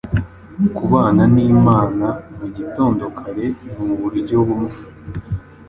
[0.75, 2.07] Kubana n’Imana
[2.37, 4.75] mu gitondo kare ni uburyo bumwe